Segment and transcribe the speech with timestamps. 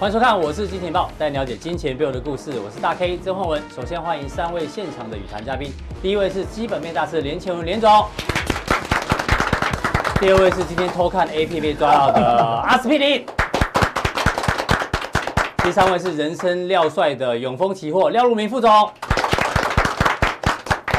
[0.00, 2.52] 欢迎收看，我是金钱豹，带你了解金钱背后的故事。
[2.64, 3.62] 我是大 K 曾焕文。
[3.76, 8.06] 首先欢迎三位现场的语谈嘉宾，第一位是基本面大师连前文连总，
[10.18, 12.18] 第二位是今天偷看 A 片被抓到的
[12.66, 13.26] 阿司匹林，
[15.62, 18.90] 第三位是人生料帅的永丰期货廖如明副总。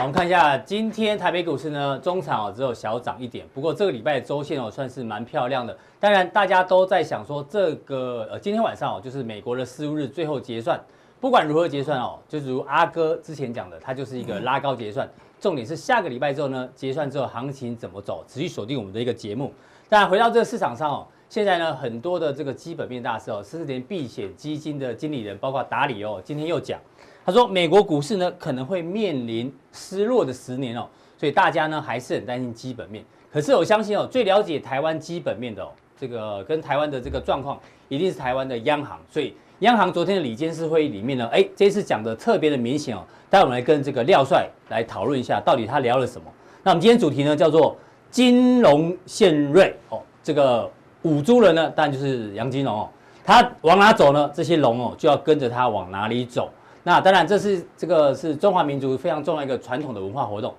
[0.02, 5.78] 我们看一下今天台北股市呢，中场哦只有小涨一点，不过这个礼拜的周线哦算是蛮漂亮的。
[6.00, 10.84] 当然大家都在想说，这个呃今天晚上哦就是美国的四巫日最后结算，
[11.20, 15.08] 不管如何结算哦，就如阿哥之前讲的，它就是一个拉高结算。
[15.40, 19.54] 重点是下个礼拜之后呢，结算之后行情怎么走，持续锁定我们的一个节目。
[19.88, 26.80] 当然回到这个市场上哦，现在呢很多的这个基本面大师哦，甚至连避险基金的经理人，包括达里哦，今天又讲。
[27.26, 33.04] 他说，美国股市呢可能会面临失落的十年哦，所以大家呢还是很担心基本面。
[33.32, 39.00] 可是我相信哦，最了解台湾基本面的哦，这个跟台湾的这个状况，一定是台湾的央行。
[39.10, 43.04] 所以央行昨天的理监事会议里面呢，哎，这次讲的特别的明显哦。
[43.30, 46.28] 待会我们来跟这个廖帅来讨论一下，到底他聊了什么。
[46.64, 47.78] 那我们今天主题呢叫做
[48.10, 50.70] 金融献瑞哦，这个
[51.04, 52.90] 五猪人呢，当然就是杨金龙哦，
[53.24, 54.30] 他往哪走呢？
[54.34, 56.50] 这些龙哦就要跟着他往哪里走。
[56.84, 60.54] 那当然，这是这个是中华民族非常重要一个传统的文化活动。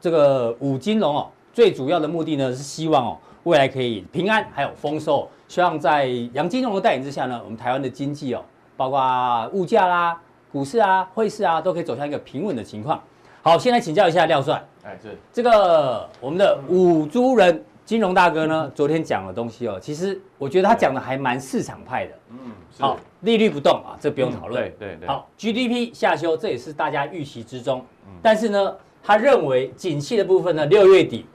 [0.00, 5.28] 这个五金龙哦，最主要的目的呢是希望哦，未来可以平安还有丰收。
[5.48, 8.42] 希望在杨金龙的带领之下呢，我们台湾的经济哦，
[8.76, 10.20] 包括物价啦、
[10.52, 13.00] 股市啊、汇市啊，都可以走向一个平稳的情况。
[13.42, 14.62] 好，先来请教一下廖帅。
[14.84, 17.64] 哎，是这个我们的五猪人。
[17.84, 22.12] 金融大哥呢，昨天讲的东西哦，其实我觉得他讲的还蛮市场派的。
[22.30, 22.38] 嗯，
[22.78, 24.62] 好，利率不动啊，这不用讨论。
[24.62, 25.08] 对对对。
[25.08, 27.84] 好，GDP 下修，这也是大家预期之中。
[28.22, 31.26] 但是呢，他认为景气的部分呢，六月底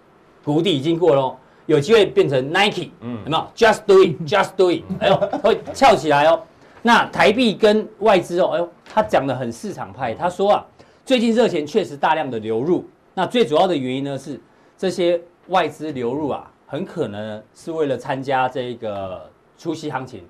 [0.43, 1.35] 谷底已经过喽，
[1.65, 2.91] 有机会变成 Nike。
[3.01, 4.83] 嗯，有没有？Just do it，Just do it。
[4.99, 6.41] 哎呦， 会翘起来哦。
[6.81, 10.13] 那台币跟外资哦，哎呦，他讲的很市场派。
[10.13, 10.65] 他说啊，
[11.05, 14.39] 最近热钱确实大量的流入，那最主要的原因呢是
[14.77, 15.21] 这些。
[15.47, 20.23] 外资流入啊，很可能是为了参加这个除息行情，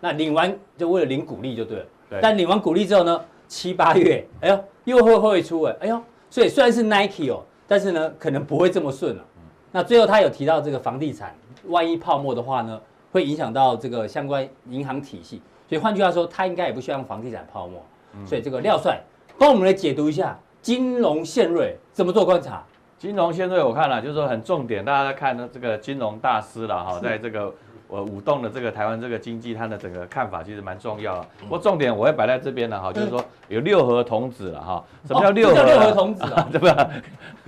[0.00, 1.86] 那领完就为了领股利就对了。
[2.08, 2.18] 对。
[2.22, 9.24] 但领完股利之后呢，七八月，哎呦，又会会出哎，哎呦，所以虽然是 Nike 哦，但是呢，可能不会这么顺了。
[9.72, 11.34] 那最后他有提到这个房地产，
[11.66, 12.80] 万一泡沫的话呢，
[13.12, 15.42] 会影响到这个相关银行体系。
[15.68, 17.80] 所以换句话说，他应该也不希望房地产泡沫。
[18.26, 19.00] 所以这个廖帅
[19.38, 22.64] 帮我们来解读一下金融献瑞怎么做观察。
[23.00, 27.50] 金融现在，我看了，就是说很重点，大家在看呢，这个金融大师了哈，在这个
[27.90, 31.26] 呃舞动的这个台湾这个经济，它的整个看法其实蛮重要的。
[31.40, 34.84] 不过重点我会摆在这边了哈，就是说有六合童子了哈。
[35.06, 35.62] 什么叫六合？
[35.62, 36.48] 六合童子啊？
[36.50, 36.88] 对吧？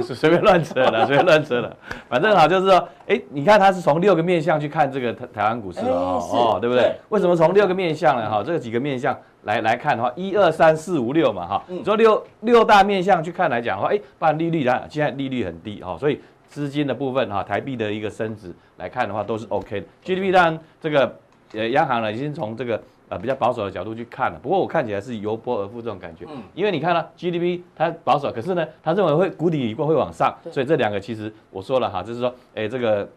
[0.00, 1.76] 是随便乱扯了，随便乱扯了。
[2.08, 6.94] 反正哈，就是说，哎，你看他是从六个面向去看这个台台湾股市了哈，哦，对不对？
[7.09, 8.30] 为什么从六个面向呢？
[8.30, 9.16] 哈，这个几个面向。
[9.44, 16.20] 来来看的话，一二三四五六嘛，哈，你说六六大面向去看来讲的话，哎，不然利率啊，现在利率很低哈，所以
[16.52, 19.86] 资金的部分哈，台币的一个升值来看的话都是 OK 的。
[20.04, 21.18] GDP 当然这个
[21.54, 33.08] 呃央行呢已经从这个呃比较保守的角度去看了，不过我看起来是由波而富这种感觉，嗯，因为你看呢 GDP 它保守，可是呢他认为会谷底以后会往上，所以这两个其实我说了哈，就是说，哎这个。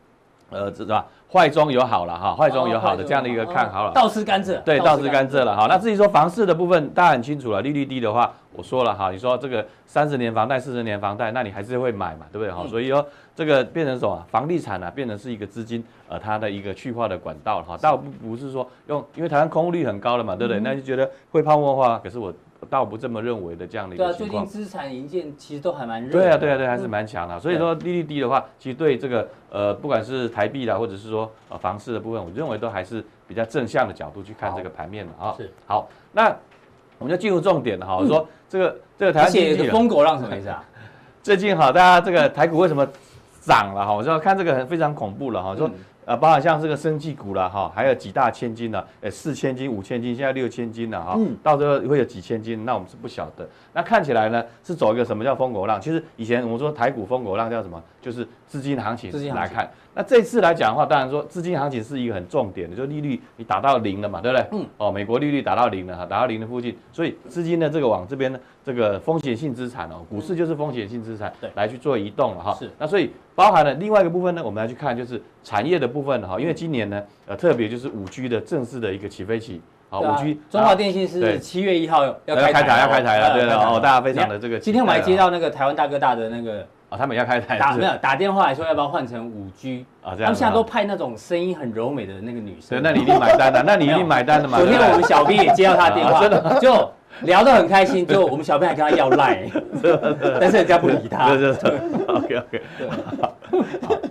[0.52, 1.08] 呃，知道吧？
[1.32, 3.92] 坏中有好了哈，坏中有好的这样的一个看好了。
[3.94, 4.62] 倒吃甘蔗。
[4.62, 5.66] 对，倒吃甘蔗了哈。
[5.68, 12.66] 那至于说房市的部分，大家很清楚了，利率低的话，我说了哈，你说这个三十年房贷、四十年房贷，那你还是会买嘛，对不对哈？
[12.70, 13.06] 所以说
[13.36, 14.26] 这个变成什么？
[14.30, 17.78] 房地产呢，变成是一个资金呃它的一个去化的管道哈。
[17.82, 20.62] 倒不不是说用，因为台湾空屋率很高了嘛，对不对？
[20.62, 22.34] 那就觉得会泡沫化，可是我。
[22.70, 24.30] 倒不这么认为的这样的一个情况。
[24.30, 26.12] 对啊，最近资产营建其实都还蛮热。
[26.12, 27.40] 对啊，对啊，对，还是蛮强的。
[27.40, 35.34] 所以说利率低的话，其实对这个呃，不管是台币啦，或者是说呃房市的部分，我认为都还是比较正向的角度去看这个盘面的啊。
[35.38, 35.52] 是。
[35.66, 36.36] 好，那
[36.98, 37.98] 我们就进入重点了哈。
[37.98, 40.64] 我说这个这个台湾经济疯狗浪什么意思啊？
[41.24, 42.88] 最近哈，大家这个台股为什么
[43.42, 43.94] 涨了哈？
[43.94, 45.56] 我说看这个非常恐怖了哈。
[45.56, 45.70] 说。
[46.06, 53.48] 啊，包括像这个生技股了哈，还有几大千金了，呃，四千金、五千金，现在六千金了哈，到时候会有几千金，那我们是不晓得。
[53.74, 55.82] 那看起来呢，是走一个什么叫风口浪？
[55.82, 57.82] 其实以前我们说台股风口浪叫什么？
[58.02, 59.70] 就是资金行情来看。
[59.96, 64.48] 那这次来讲的话，当然说资金行情是一个很重点的，就利率你打到零了嘛，对不对？
[64.52, 64.66] 嗯。
[64.78, 72.54] 哦，美国利率打到零了哈，打到零的附近，所以资金呢这个往这边呢，这个风险性资产哦，股市就是风险性资产，对，来去做移动了哈。
[72.54, 72.70] 是。
[72.78, 79.62] 那所以包含了另外一个部分呢，我们来去看就是产业的部分哈，因为今年呢，呃，特别就是五 G 的正式的一个起飞期。
[79.88, 84.60] 好，五 G，中华电信是七月一号要开台，要开台了，对了哦，大家非常的这个。
[84.60, 90.14] 今天我还接到那个台湾大哥大的那个啊，他们要开台打没有打电话来说要不要换成五 G 啊？
[90.16, 92.80] 这样，他们现在都派那种声音很柔美的那个女生。
[92.80, 94.60] 对，那你一定买单的， 那你一定买单的嘛。
[94.60, 96.92] 昨天我们小 B 也接到他电话，真的就
[97.22, 99.50] 聊得很开心，就我们小 B 还跟他要赖，
[100.40, 101.30] 但是人家不理他。
[101.30, 102.62] 对对对，OK OK。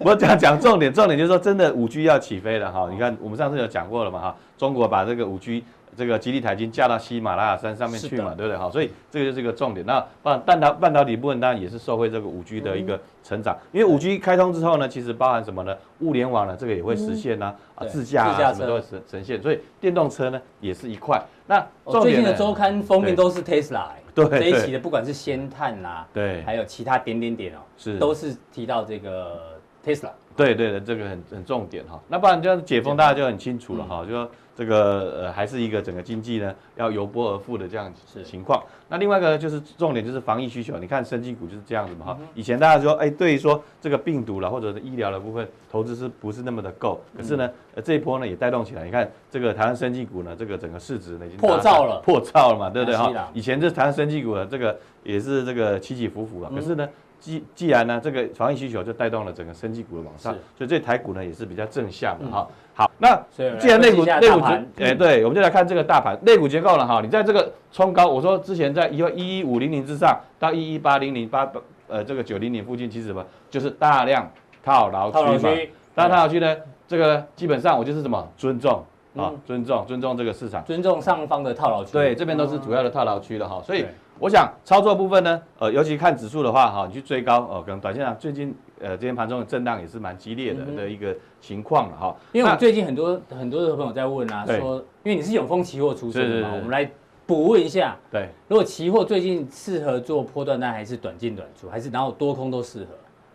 [0.00, 2.88] 我讲讲重点，重点就是说，真的五 G 要起飞了哈。
[2.90, 5.64] 你看，我们上次有讲过了嘛哈，中国把这个五 G。
[5.96, 8.56] 这个吉利台已经架到喜马拉雅山上面去嘛，的对不对？
[8.56, 9.84] 好，所以这个就是一个重点。
[9.86, 15.76] 那半半导半导体部分当然也是受惠这个五 G 的一个成长，因为五 G 开通之后呢，其实包含什么呢？
[16.00, 19.40] 物联网呢，这个也会实现呐，啊，自驾啊什么都会呈呈现。
[19.40, 21.22] 所以电动车呢也是一块。
[21.46, 29.40] 那最近的周刊封面都是 Tesla，对这一期的不管是先探啦，对，还有其他点点点哦，是都是提到这个
[29.84, 30.10] Tesla。
[30.36, 32.00] 对对的，这个很很重点哈。
[32.08, 34.30] 那不然这样解封，大家就很清楚了哈，就说。
[34.56, 37.92] 这个呃还是一个整个经济呢要由波而富的这样
[38.24, 38.62] 情况。
[38.88, 42.18] 那另外一个就是重点就是防疫需求，你看生技股就是这样子嘛哈。
[42.34, 47.00] 以前大家说哎，对于说这个病毒了或者是医疗的部分投资是不是那么的够？
[47.16, 48.84] 可是呢，呃这一波呢也带动起来。
[48.84, 53.30] 你看这个台湾生技股呢，这个整个市值呢已经破兆了，破兆了嘛，对不对哈？
[53.32, 56.50] 以前这台湾生技股呢，这个也是这个起起伏伏啊。
[56.54, 56.88] 可是呢。
[57.20, 62.46] 既既然呢，这个防疫需求就带动了整个生技股的往上，所以这台股呢也是比较正向的哈。
[62.74, 63.16] 好，那
[63.58, 66.18] 既然类股类股结，哎，对，我们就来看这个大盘。
[66.26, 67.00] 类股结构了哈。
[67.00, 71.50] 你在这个冲高，我说之前在一一一五零零之上到一一八零零八
[71.86, 74.28] 呃这个九零零附近，其实什么就是大量
[74.62, 75.50] 套牢区嘛。
[75.94, 76.56] 大量套牢区呢，
[76.88, 78.84] 这个基本上我就是什么尊重
[79.16, 81.92] 啊，尊重尊重这个市场，尊重上方的套牢区。
[81.92, 83.84] 对，这边都是主要的套牢区了哈，所以。
[84.20, 92.16] 我想操作部分呢，呃，尤其看指数的话，哈，你去追高，哦，可能短线上最近，呃，今天盘中的震荡也是蛮激烈的的一个情况了，哈。
[92.30, 96.88] 因为我们最近很多很多的朋友在问啊，说，因为你是永丰期货出身的嘛，我们来
[97.26, 102.94] 补问一下，对，如果期货最近适合做波段单还是短进短出，还是然后多空都适合？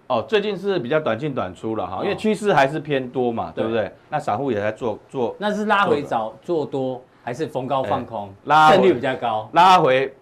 [0.10, 3.92] 哦，最近是比较短进短出了哈，因为趋势还是偏多嘛，对不对？
[4.10, 8.34] 那散户也在做做，那是拉回早做多还是逢高放空？
[8.46, 10.14] 拉胜率比较高，拉回。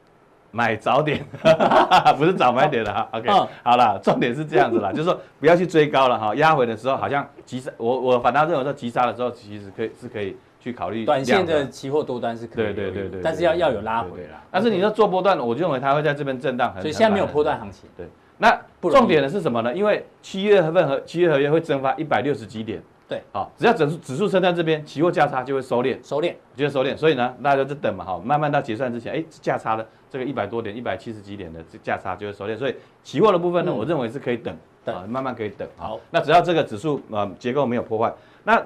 [0.49, 1.23] 买早点，
[2.17, 3.07] 不是早买点的哈。
[3.11, 3.29] OK，
[3.63, 6.33] 好了，重点是这样子啦， 就是说不要去追高了哈。
[6.35, 11.05] 压回的时候好像急杀，我我反倒认为说急杀的时候其实可以是可以去考虑。
[11.05, 14.41] 短线的期货多单是可以，对对对对，但是要要有拉回啦。
[14.49, 17.87] 但是你说做波段，我就认为它会在这边震荡，所以现在没有波段行情。
[17.95, 18.07] 对，
[18.37, 19.73] 那重点的是什么呢？
[19.73, 22.81] 因为七月份和七月合约会蒸发一百六十几点。
[23.09, 26.95] 对，好，只要指数指数升在这边，期货价差就会收敛，收敛，就会收敛。
[26.97, 32.57] 所以呢，大家就等嘛，好，慢慢到结算之前，哎，价差的这个一百多点、一百七十几点的这价差就会收敛。
[32.57, 34.53] 所以期货的部分呢，我认为是可以等，
[34.85, 35.65] 啊，慢慢可以等。
[35.77, 38.13] 好，那只要这个指数呃结构没有破坏，
[38.43, 38.61] 那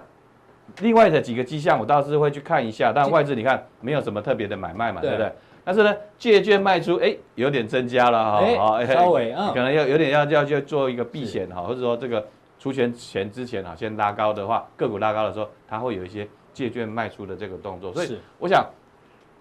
[0.80, 2.92] 另外的几个迹象我倒是会去看一下。
[2.92, 5.32] 但外资你看没有什么特别的买卖嘛，对不对？
[5.64, 12.26] 但是呢，借券卖出，哎，有点增加了哈，哎，稍微，可能要有点要要去做一个避险哈，或者说这个。
[12.62, 18.64] 出钱前之前哈，先拉高的话，个股拉高的时候，它会有一些借券卖出的这个动作，所以我想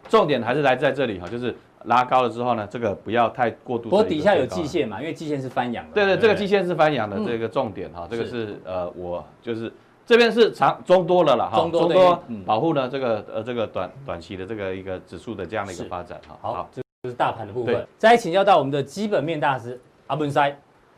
[0.09, 3.91] 重点还是来在这里哈，就是拉高了之后呢，这个不要太过度。
[3.91, 5.93] 不过底下有季线嘛，因为季线是翻阳的。
[5.93, 9.71] 对对，这个季线是翻阳的这个重点哈，这个是呃，我就是
[10.11, 16.37] 这边是长中多了了哈，中多保护呢这个呃这个短短期的这个一个指数的这样的一个发展哈。
[16.43, 17.87] 好，这就是大盘的部分。
[17.97, 20.53] 再请教到我们的基本面大师阿文塞。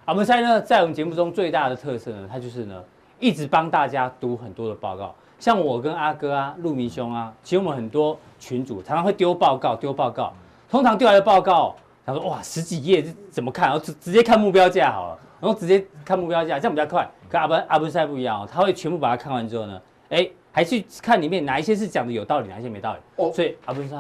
[0.06, 2.82] 阿文塞呢，在我们节目中最大的特色呢，他就是呢，
[3.20, 5.14] 一直帮大家读很多的报告。
[5.38, 10.32] 像我跟阿哥啊、陆明兄啊，其实我们很多群主常常会丢报告，丢报告。
[10.70, 11.76] 通常丢来的报告，
[12.06, 13.68] 他说哇，十几页这怎么看？
[13.68, 17.06] 然后直直接看目标价好了，然后直接看目标价，这样比较快。
[17.28, 20.30] 跟阿文阿文赛不一样哦，他会全部把它看完之后呢，哎。
[20.54, 23.00] 还去看里面哪一些是讲的有道理，哪一些没道理。
[23.16, 23.96] 哦，所以阿文赛，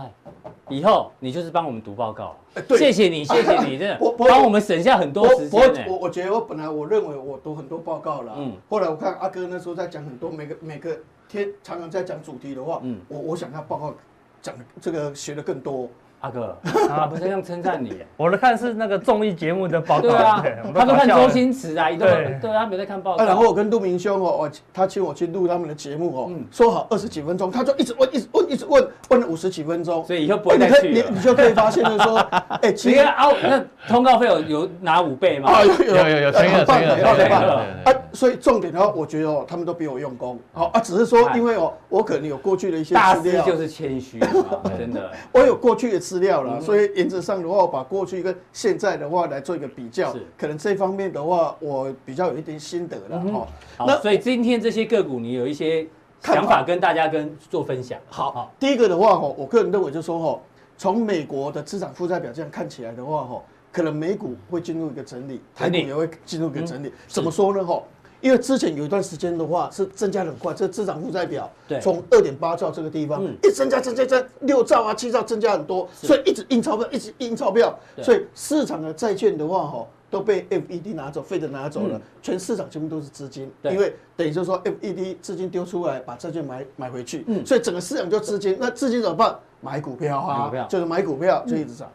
[0.68, 2.36] 以后你就是帮我们读报告。
[2.76, 5.86] 谢谢你， 谢谢你，真的帮我们省下很多时间。
[5.88, 10.94] 我我觉得我本来我认为我读很多报告了，嗯，后来我看阿哥那时候在讲很多，每个每个
[11.26, 13.94] 天常常在讲主题的话，嗯，我我想他报告
[14.42, 15.88] 讲的这个学的更多。
[16.22, 16.56] 阿哥，
[16.88, 20.02] 啊，不是这样称赞你，我的看是那个综艺节目的报告。
[20.02, 23.24] 对啊，他都看周星驰啊，一对，对，他没在看报告。
[23.24, 30.04] 然后我跟杜明兄哦，我他请我去录他们的节目哦，说好二十几分钟，他就一直问，一直问，一直问，问了五十几分钟。
[30.04, 30.90] 所以以后不会再去。
[30.92, 32.16] 你你就可以发现就是说，
[32.60, 35.50] 哎， 其实啊，那通告费有有拿五倍吗？
[35.50, 37.42] 啊，有有有有，很棒很棒很棒
[37.84, 37.92] 啊！
[38.12, 40.38] 所以重点的话，我觉得哦，他们都比我用功。
[40.52, 44.20] 好啊，只是说因为哦，我可能有过去的一些大师就是谦虚，
[44.78, 45.10] 真的。
[45.32, 46.90] 我有过去的资料了，所以。
[46.94, 53.48] 原则上的话，我把过去跟现在的话来做一个比较，可能这方面的话，我比较有一点心得了哈。
[53.86, 55.86] 那所以今天这些个股，你有一些
[56.20, 57.98] 想法跟大家跟做分享。
[58.10, 60.40] 好，好，第一个的话哈，我个人认为就是说哈，
[60.76, 63.42] 从美国的资产负债表这样看起来的话哈，
[63.72, 66.88] 可能美股会进入一个整理，台股也会进入一个整理。
[66.88, 67.64] 嗯怎么说呢？
[67.64, 67.82] 哈，
[68.22, 71.78] 因为之前有一段时间的话是增加很快，这资产负债表对。
[71.80, 73.36] 从二点八兆这个地方嗯。
[73.42, 79.86] 一增加增加增六兆啊七兆增加很多，所以一直印钞票，一直印钞票，所以市场的债券的话哈。
[80.12, 82.02] 都被 FED 拿走，Fed 拿走了，嗯。
[82.20, 87.46] 全市场全部都是资金，因为等于就是说 FED 资金丢出来，把债券买买回去，嗯。
[87.46, 89.34] 所以整个市场就资金，那资金怎么办？
[89.62, 90.66] 买股票啊，票。
[90.68, 91.90] 就是买股票就一直涨。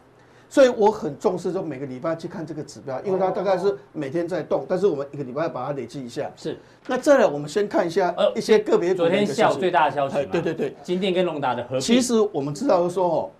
[0.48, 6.30] 所以我很重视，就每个礼拜去看这个指标，因为它大概是每天在动，但是我们一个礼拜把它累积一下。
[6.36, 6.58] 是。
[6.86, 13.30] 那再来，我们先看一下呃一些个别昨天下午最大的消息对对对，金店跟隆达的合并，其实我们知道说哦，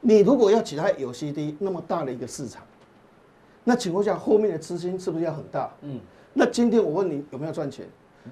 [0.00, 2.62] 你如果要其他有 CD 那么大的一个市场，
[3.64, 5.72] 那请问一下后面的资金是不是要很大？
[5.80, 5.98] 嗯，
[6.34, 7.86] 那今天我问你有没有赚钱？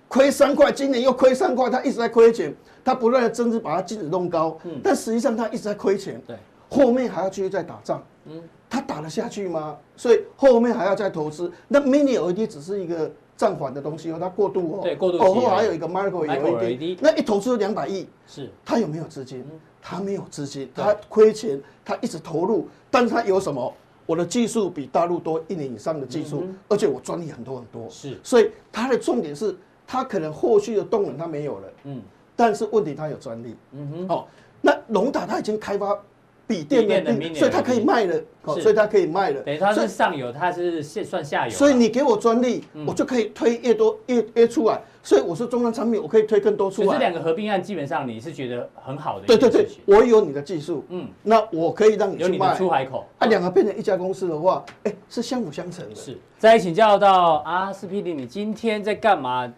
[0.09, 4.78] 亏三块，今年又亏三块，他一直在亏钱，他不断的增资把它净值弄高，嗯。
[4.85, 6.21] 但实际上他一直在亏钱。
[6.26, 6.37] 对，
[6.69, 9.77] 后面还要继续再打仗，嗯，他打得下去吗？
[9.97, 11.51] 所以后面还要再投资。
[11.69, 18.51] 那 Mini LED 只是一个暂缓的东西哦，它过渡哦，对过渡期哦，后还有一个 Micro LED，LED 那一投资两百亿，是。
[18.65, 19.45] 他有没有资金？
[19.81, 20.85] 他没有资金，对。
[20.85, 23.73] 他亏钱，他一直投入，但是他有什么？
[24.07, 28.17] 我的技术比大陆多一年以上的技术，而且我专利很多很多，是。
[28.23, 29.57] 所以它的重点是，
[29.87, 32.01] 它可能后续的动能它没有了，嗯。
[32.37, 34.25] 但是问题它有专利，嗯哼，哦，
[34.61, 35.99] 那龙达它已经开发
[36.47, 46.93] 笔电笔电的所以它可以卖了，哦，所以它可以卖了，等于它所以是上游，它是现算下游啊，所以你给我专利，嗯我就可以推越多越越出来，所以我是中端产品，我可以推更多出来。
[46.93, 52.55] 这两个合并案基本上你是觉得很好的一对对对我有你的技术，嗯，那我可以让有你的。
[52.55, 53.05] 出海口。
[53.19, 55.95] 啊，两个变成一家公司的话，哎，是相辅相成的。
[55.95, 59.53] 是，再请教到阿司匹林，你今天在干嘛？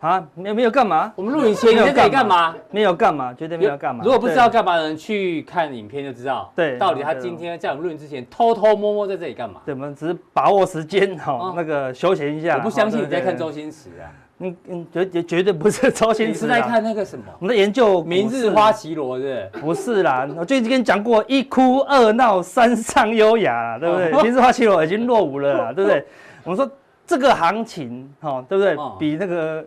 [0.00, 1.12] 啊，没有没有干嘛？
[1.16, 2.54] 我们录影前你在这里干嘛？
[2.70, 4.04] 没有干嘛，绝对没有干嘛。
[4.04, 6.52] 如果不知道干嘛的人，去看影片就知道。
[6.54, 9.60] 对到底他今天在我们录影之前偷偷摸摸在这里干嘛？
[9.64, 12.56] 对，我们只是把握时间哈哦，那个休闲一下。
[12.56, 14.04] 我不相信你在看周，星驰啊，
[14.40, 20.02] 嗯嗯，绝绝绝对不是周星驰，你是在看那个什么我们在研究《明日花绮罗》是不是？
[20.02, 24.10] 啦，我最近跟你讲过，一哭二闹三上优雅啦，对不对？
[24.12, 26.04] 哦明日花绮罗已经落伍了啦，对不对？
[26.42, 26.70] 我们说
[27.06, 28.96] 这个行情，哈，对不对哦？
[28.98, 29.64] 比那个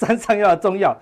[0.00, 0.96] 三上优雅重要。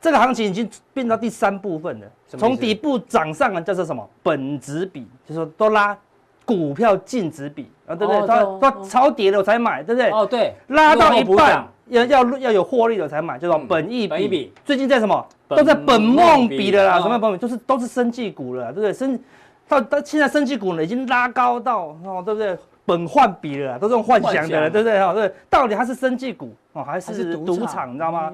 [0.00, 4.08] 这个行情已经变到第三部分了，从底部涨上来叫做什么？
[4.22, 5.96] 本值比，就是说都拉
[6.44, 8.20] 股票净值比啊，对不对？
[8.20, 10.10] 哦对哦都都超跌了我才买，对不对？
[10.10, 14.28] 哦，对，拉到一半要要要有获利了才买，叫做嗯本益比。
[14.28, 15.26] 比最近在什么？
[15.48, 17.38] 都在本梦比的啦，什么本梦？
[17.38, 18.92] 就是都是生技股了啦，对不对？
[18.92, 19.18] 生
[19.66, 22.56] 到到现在生技股呢已经拉高到哦，对不对？
[22.88, 24.98] 本幻比了啦，都是用幻想的对不对？
[24.98, 27.90] 哈，对，到底它是生技股哦，还还是是赌场？
[27.90, 28.32] 你知道吗？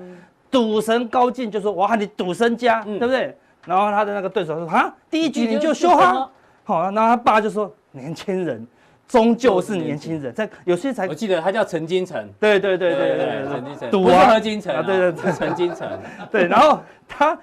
[0.48, 2.96] 赌神高进就说我喊你赌身家，嗯。
[3.00, 3.36] 对不对？
[3.66, 6.30] 然后他的那个对手说啊，第一局你就修就哈，
[6.62, 8.64] 好，然后他爸就说年轻人
[9.08, 14.04] 终究是年轻人，在有些才我记得他叫陈金城，对对对对对对陈金城，赌啊。
[14.04, 15.32] 不是何金城对对。
[15.32, 15.88] 陈金城，
[16.30, 17.36] 对，然后他，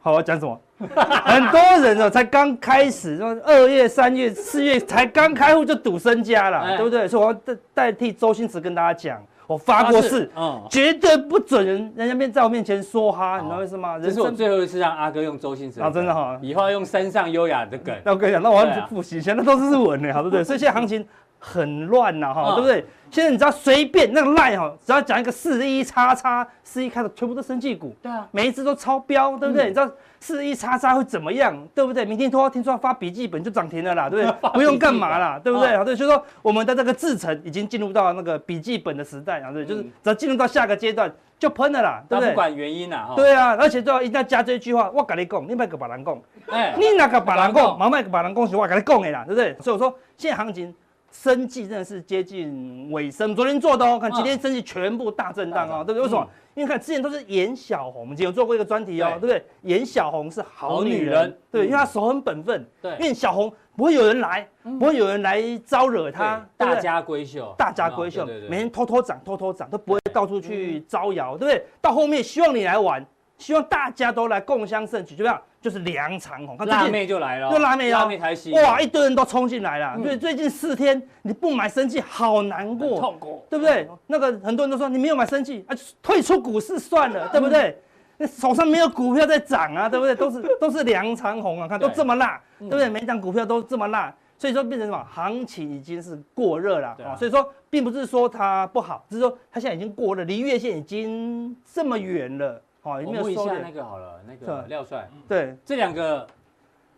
[0.00, 0.58] 好，我讲什么？
[1.24, 6.76] 很多人哦，才刚开始，说二月、三月、四月才刚开户就赌身家了，哎。
[6.76, 7.08] 对不对？
[7.08, 13.98] 所以我要代代替周星驰跟大家讲，我发过誓，嗯，绝对不准人人家面在我面前说哈，你知道为什么吗？
[14.02, 16.38] 这是我最后一次让阿哥用周星驰啊真的哈。
[16.40, 20.44] 以后要用山上优雅的梗，那我跟你讲，那我要复习一下，那都是日文呢，好对不对？
[20.44, 21.04] 所以现在行情
[21.38, 22.84] 很乱呐，哈，嗯对不对？
[23.10, 29.64] 现在你知道随便那个赖哈，只要讲一个四一叉叉，四一开头全部都生技股，对啊，每一只都超标，对不对？
[29.64, 29.90] 嗯你知道
[30.20, 32.04] 四一叉叉会怎么样，对不对？
[32.04, 34.50] 明天说听说要发笔记本就涨停了啦，对不对？
[34.52, 35.74] 不用干嘛啦，对不对？
[35.74, 42.26] 哦好，对，所以说我们的这个制程已经进入到那个笔记本的时代啊，对，就是嗯只要进入到下个阶段就喷了啦，对不对？
[42.26, 46.20] 他不管原因啊，哈，对啊，而且最后一定要加这一句话，我跟你讲，你别个别人讲。
[46.50, 49.56] 哎，你那个别人讲讲，毛麦个别人讲是我跟你讲的啦，对不对？
[49.62, 50.74] 所以我说现在行情
[51.10, 56.02] 生技真的是接近尾声，昨天做的哦，看今天生技全部大震荡哦，对不对？
[56.02, 56.28] 为什么？
[56.54, 59.20] 因为看之前都是严小红，我们之前有做过一个专题哦，对。
[59.20, 59.44] 不对？
[59.62, 62.92] 严小红是好女人人，对，因为她手很本分，对。
[62.92, 64.46] 因为小红不会有人来，
[64.78, 71.64] 不会有人来招惹她，大家闺秀，大家闺秀每天偷偷涨，偷偷涨，都不会到处去招摇，对不对？
[71.80, 73.04] 到后面希望你来玩，
[73.38, 79.94] 希望大家都来共襄盛举，就这样，就是梁长红，看最辣妹就来了，就辣妹了辣妹台戏，哇，一堆人都冲进来了。
[79.96, 83.88] 嗯所以最近四天你不买生技，好难很过，痛苦，对不对？
[84.08, 87.80] 那个很多人都说你没有买生技啊，退出股市算了，对不对？
[88.16, 90.12] 那手上没有股票在涨啊，对不对？
[90.16, 92.88] 都是都是梁长红啊，看都对这么辣，嗯对不对？
[92.88, 95.06] 每一档股票都这么辣，所以说变成什么？
[95.08, 97.16] 行情已经是过热了啊啊。
[97.16, 103.70] 所以说，并不是说它不好，只是说它现在已经过热，离月线已经这么远了，我没有收敛问一下那。
[103.72, 106.26] 个好了，那个廖帅，对，这两个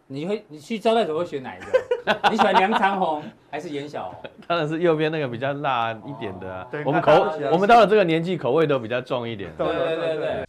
[0.06, 2.16] 你会你去招待所会选哪一个？
[2.30, 4.30] 你喜欢梁长红还是颜小红？
[4.46, 6.66] 当然是右边那个比较辣一点的、啊。
[6.70, 7.12] 对我们口
[7.52, 9.52] 我们到了这个年纪，口味都比较重一点。
[9.56, 10.44] 对对对对。